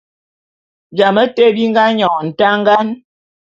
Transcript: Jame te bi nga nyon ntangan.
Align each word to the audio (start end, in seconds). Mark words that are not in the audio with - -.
Jame 0.97 1.23
te 1.35 1.45
bi 1.55 1.63
nga 1.69 1.85
nyon 1.97 2.17
ntangan. 2.27 2.87